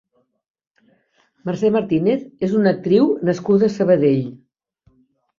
[1.49, 4.23] Mercè Martínez és una actriu nascuda a Sabadell.